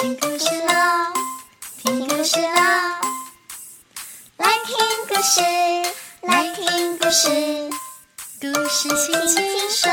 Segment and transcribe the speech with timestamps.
[0.00, 1.12] 听故事喽，
[1.76, 2.52] 听故事喽，
[4.36, 4.76] 来听
[5.08, 5.40] 故事，
[6.22, 7.28] 来听故事，
[8.40, 9.90] 故事轻轻说。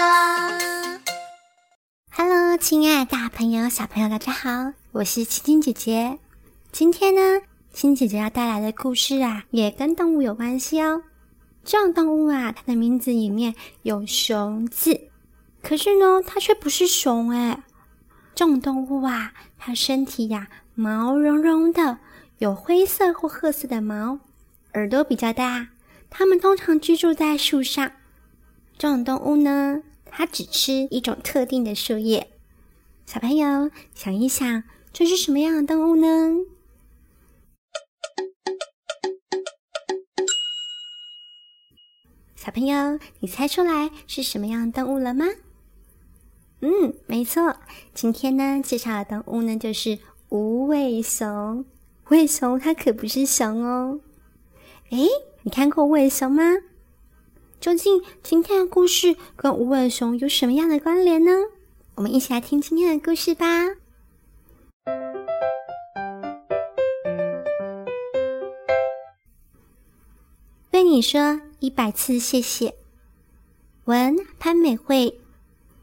[2.12, 6.20] Hello，亲爱大朋友、小朋友，大家好，我是青青姐姐。
[6.72, 7.42] 今天呢，
[7.74, 11.02] 青姐姐要带来的故事啊，也跟动物有关系哦。
[11.64, 15.10] 这种动物啊，它的名字里面有“熊”字，
[15.64, 17.64] 可是呢，它却不是熊哎。
[18.36, 19.34] 这种动物啊，
[19.68, 21.98] 它身体呀毛茸茸的，
[22.38, 24.20] 有灰色或褐色的毛，
[24.76, 25.70] 耳朵比较大。
[26.12, 27.94] 它们通常居住在树上。
[28.78, 32.30] 这种动物呢，它只吃一种特定的树叶。
[33.08, 34.62] 小朋友想一想，
[34.94, 36.46] 这是什么样的动物呢？
[42.36, 45.26] 小朋友，你猜出来是什么样的动物了吗？
[46.66, 47.58] 嗯，没错，
[47.94, 51.64] 今天呢介绍的动物呢就是无尾熊。
[52.10, 54.00] 无尾熊它可不是熊哦。
[54.90, 55.08] 诶，
[55.44, 56.42] 你看过无尾熊吗？
[57.60, 61.32] 究竟今天的故事跟无尾熊有什么样的关联呢？
[61.94, 63.46] 我们一起来听今天的故事吧。
[70.72, 72.74] 对你说一百次谢谢。
[73.84, 75.20] 文潘美惠。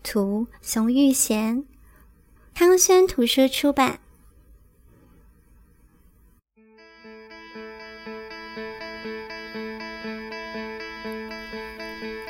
[0.03, 1.64] 图熊玉贤，
[2.55, 4.00] 汤轩图书出版。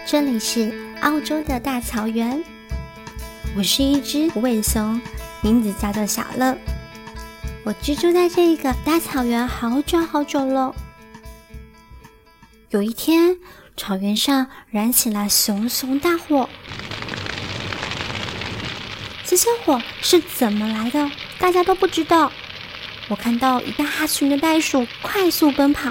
[0.06, 2.44] 这里是澳洲的大草原，
[3.56, 5.00] 我是一只无尾熊，
[5.42, 6.56] 名字叫做小乐。
[7.64, 10.74] 我居住在这个大草原好久好久了。
[12.70, 13.38] 有一天，
[13.76, 16.48] 草原上燃起了熊熊大火。
[19.32, 21.10] 这些火是怎么来的？
[21.38, 22.30] 大家都不知道。
[23.08, 25.90] 我看到一大群的袋鼠快速奔跑，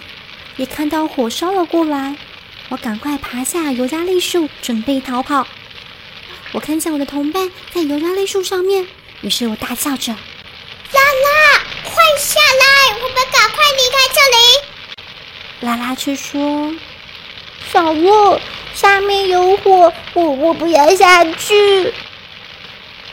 [0.57, 2.15] 也看到火烧了过来。
[2.69, 5.47] 我赶快爬下尤加利树，准备逃跑。
[6.51, 8.85] 我看见我的同伴在尤加利树上面，
[9.21, 10.13] 于是我大叫着
[10.93, 12.93] ：“拉拉，快下来！
[13.01, 14.37] 我们赶快离开这里！”
[15.67, 16.75] 拉拉却说
[17.73, 18.39] ：“小沃，
[18.75, 21.91] 下面有火，我我不要下去。”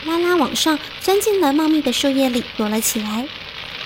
[0.05, 3.27] 拉拉往上钻进了茂密的树叶里，躲了起来。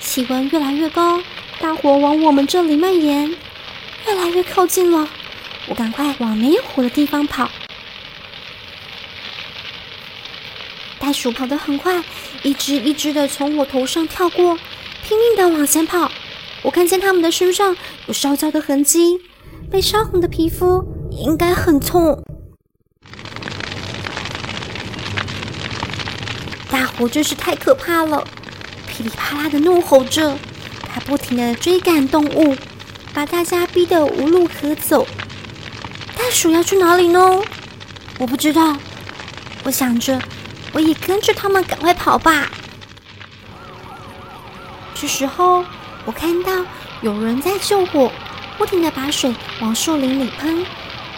[0.00, 1.20] 气温越来越高，
[1.58, 3.34] 大火往我们这里蔓延，
[4.06, 5.08] 越来越靠近了。
[5.66, 7.50] 我赶快往没有火的地方跑。
[10.98, 12.02] 袋鼠跑得很快，
[12.42, 14.58] 一只一只的从我头上跳过，
[15.02, 16.10] 拼命的往前跑。
[16.62, 17.76] 我看见它们的身上
[18.06, 19.20] 有烧焦的痕迹，
[19.70, 22.22] 被烧红的皮肤应该很痛。
[26.94, 28.24] 大火真是太可怕了，
[28.86, 30.38] 噼里啪啦的怒吼着，
[30.94, 32.56] 它不停的追赶动物，
[33.12, 35.04] 把大家逼得无路可走。
[36.16, 37.42] 袋鼠要去哪里呢？
[38.18, 38.76] 我不知道。
[39.64, 40.22] 我想着，
[40.72, 42.48] 我也跟着他们赶快跑吧。
[44.94, 45.64] 这时候，
[46.04, 46.64] 我看到
[47.00, 48.12] 有人在救火，
[48.56, 50.64] 不停的把水往树林里喷。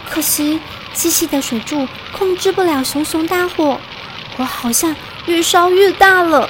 [0.09, 0.59] 可惜，
[0.95, 3.79] 细细的水柱控制不了熊熊大火，
[4.37, 4.95] 我好像。
[5.27, 6.49] 越烧越大了，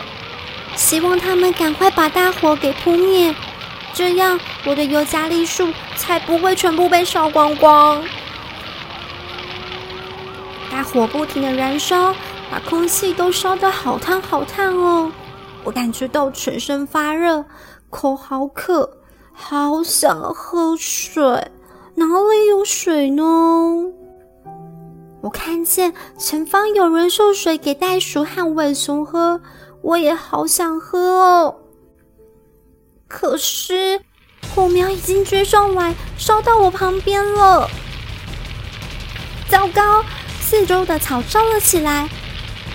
[0.76, 3.34] 希望他们赶快把大火给扑灭，
[3.92, 8.04] 这样我的尤加利树才不会全部被烧光光。
[10.70, 12.14] 大火不停的燃烧，
[12.52, 15.12] 把空气都烧得好烫好烫哦！
[15.64, 17.44] 我感觉到全身发热，
[17.90, 18.88] 口好渴，
[19.34, 21.24] 好想喝水，
[21.96, 23.24] 哪里有水呢？
[25.28, 29.42] 我看见前方有人送水给袋鼠和尾熊喝，
[29.82, 31.56] 我也好想喝哦。
[33.10, 34.00] 可是
[34.56, 37.70] 火苗已经追上来，烧到我旁边了。
[39.50, 40.02] 糟糕，
[40.40, 42.08] 四周的草烧了起来，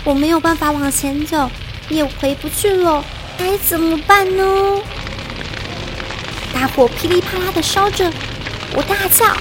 [0.04, 1.48] 我没有办法往前走，
[1.88, 3.02] 也回不去了，
[3.38, 4.78] 该怎么办呢？
[6.52, 8.12] 大火噼里啪啦的烧着，
[8.76, 9.34] 我大叫。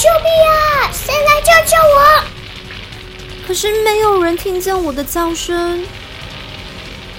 [0.00, 0.92] 救命啊！
[0.92, 2.24] 谁来救救我？
[3.44, 5.84] 可是没有人听见我的叫声。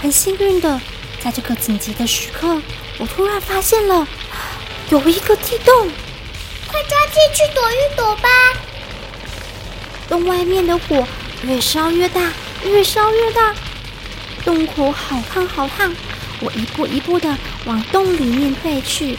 [0.02, 0.80] 很幸运的，
[1.22, 2.62] 在这个紧急的时刻，
[2.98, 4.08] 我突然发现了
[4.92, 5.92] 有一个地洞，
[6.68, 8.30] 快抓进去躲一躲吧！
[10.08, 11.06] 洞外面的火
[11.44, 12.22] 越烧越大，
[12.64, 13.54] 越烧越大，
[14.46, 15.94] 洞口好烫好烫。
[16.40, 19.18] 我一步一步的往洞里面退去，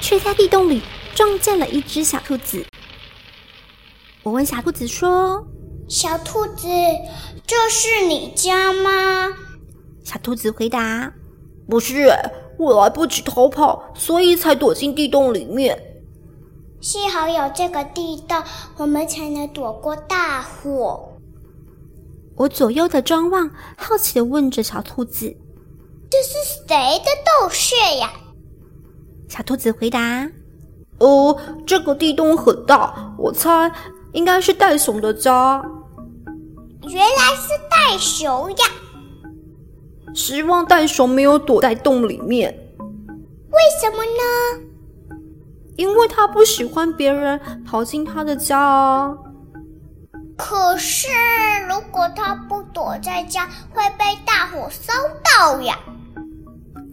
[0.00, 0.80] 却在地洞里。
[1.14, 2.64] 撞见了一只小兔子，
[4.22, 5.46] 我问小兔子说
[5.88, 6.66] ：“小兔子，
[7.46, 9.28] 这是你家吗？”
[10.02, 11.12] 小兔子回答
[11.68, 12.08] ：“不是，
[12.58, 15.78] 我来不及逃跑，所以才躲进地洞里面。
[16.80, 18.42] 幸好有这个地洞，
[18.78, 21.10] 我们才能躲过大火。”
[22.36, 25.36] 我左右的张望，好奇的问着小兔子
[26.10, 26.32] ：“这是
[26.66, 27.10] 谁的
[27.40, 28.10] 洞穴呀？”
[29.28, 30.28] 小兔子回答
[31.02, 33.70] ：“哦，这个地洞很大，我猜
[34.12, 35.62] 应该是袋熊的家。”
[36.88, 38.56] 原来是袋熊呀！
[40.14, 42.52] 希望袋熊没有躲在洞里面。
[42.78, 44.62] 为什么呢？
[45.76, 49.14] 因为他不喜欢别人跑进他的家啊。
[50.36, 51.08] 可是，
[51.68, 54.92] 如果他不躲在家，会被大火烧
[55.24, 55.78] 到呀！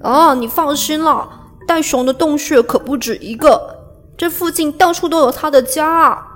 [0.04, 1.28] 啊，你放心啦，
[1.68, 3.79] 袋熊的洞穴可不止一个，
[4.20, 6.28] 这附近到处都有他的家啊。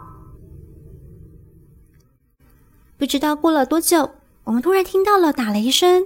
[2.97, 4.11] 不知道过了多久，
[4.45, 6.05] 我们突然听到了打雷声。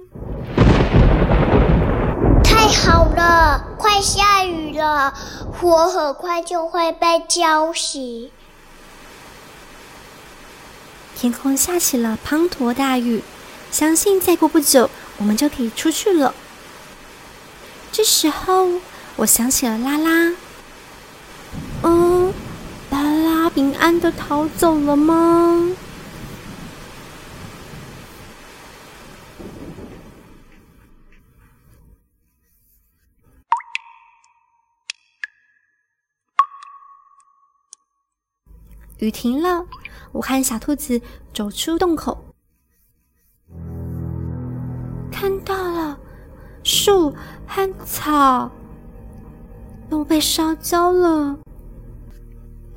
[2.43, 5.13] 太好了，快下雨了，
[5.53, 8.31] 火很快就会被浇熄。
[11.15, 13.21] 天空下起了滂沱大雨，
[13.69, 14.89] 相信再过不久，
[15.19, 16.33] 我们就可以出去了。
[17.91, 18.67] 这时候，
[19.17, 20.33] 我想起了拉拉。
[21.83, 22.33] 嗯，
[22.89, 25.75] 拉拉平安的逃走了吗？
[38.99, 39.65] 雨停了。
[40.11, 41.01] 我和小兔子
[41.33, 42.35] 走出洞口，
[45.11, 45.97] 看到了
[46.63, 47.11] 树
[47.47, 48.51] 和草
[49.89, 51.39] 都被烧焦了。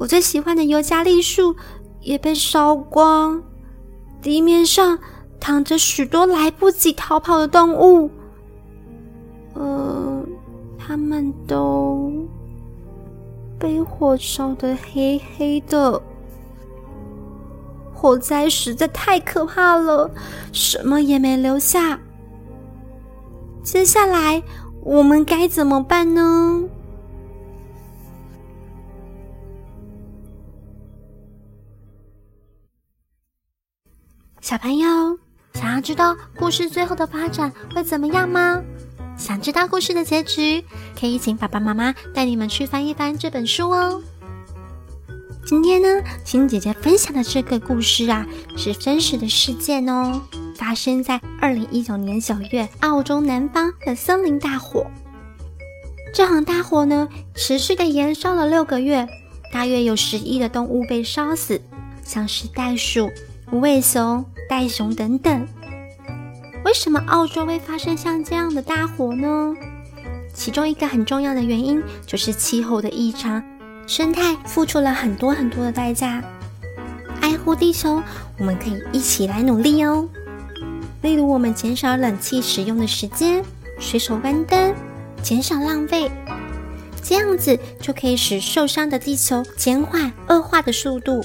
[0.00, 1.54] 我最喜欢的尤加利树
[2.00, 3.42] 也被烧光，
[4.22, 4.98] 地面上
[5.38, 8.10] 躺着许多来不及逃跑的动物，
[9.52, 10.24] 呃，
[10.78, 12.10] 它们都
[13.58, 16.00] 被火烧得黑黑的。
[17.92, 20.10] 火灾实在太可怕了，
[20.50, 22.00] 什么也没留下。
[23.62, 24.42] 接下来
[24.82, 26.64] 我们该怎么办呢？
[34.40, 35.18] 小朋友，
[35.52, 38.62] 想要知道故事最后的发展会怎么样吗？
[39.16, 40.64] 想知道故事的结局，
[40.98, 44.02] 可以请爸爸妈妈带你们去翻一翻这本书哦。
[45.44, 48.26] 今天呢，青姐姐分享的这个故事啊，
[48.56, 50.22] 是真实的事件哦，
[50.56, 54.86] 发生在二零一九年九月，澳洲南方的森林大火。
[56.14, 59.06] 这场大火呢，持续的燃烧了六个月，
[59.52, 61.60] 大约有十亿的动物被烧死，
[62.02, 63.10] 像是袋鼠、
[63.52, 65.46] 无尾熊、袋熊等等。
[66.64, 69.54] 为什么澳洲会发生像这样的大火呢？
[70.32, 73.42] 其中一个很重要的原因就是气候的异常。
[73.86, 76.22] 生态付出了很多很多的代价，
[77.20, 78.00] 爱护地球，
[78.38, 80.08] 我们可以一起来努力哦。
[81.02, 83.44] 例如，我们减少冷气使用的时间，
[83.80, 84.72] 随手关灯，
[85.22, 86.08] 减少浪费，
[87.02, 91.20] 这样子就可以使受伤的地球减缓恶化的速度。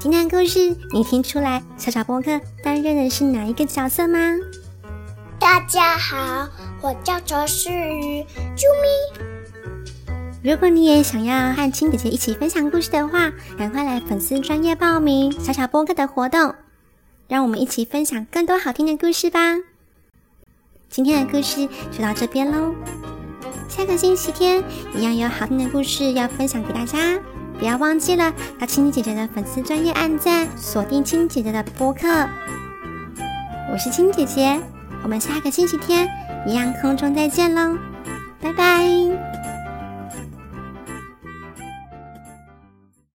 [0.00, 4.18] 今天的故事，你听出来小小波克担任的是哪一个角色吗？
[5.40, 6.48] 大家好，
[6.80, 8.24] 我叫卓诗雨，
[8.56, 10.48] 啾咪。
[10.48, 16.54] 如果你也想要和青姐姐一起分享故事的话，赶快来粉丝专业报名小小波哥的活动，
[17.26, 19.56] 让我们一起分享更多好听的故事吧。
[20.88, 22.72] 今天的故事就到这边喽，
[23.68, 24.62] 下个星期天
[24.94, 27.18] 一样有好听的故事要分享给大家，
[27.58, 32.06] 不要忘记了要青姐姐的粉丝专业按赞，锁定青姐姐的播客。
[33.72, 34.60] 我是青姐姐，
[35.02, 36.08] 我们下个星期天
[36.46, 37.76] 一样空中再见喽，
[38.40, 39.37] 拜拜。